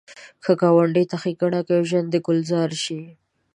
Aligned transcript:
که 0.43 0.51
ګاونډي 0.61 1.03
ته 1.09 1.15
ښیګڼه 1.21 1.61
کوې، 1.67 1.87
ژوند 1.89 2.07
دې 2.13 2.19
ګلزار 2.27 2.71
شي 2.83 3.01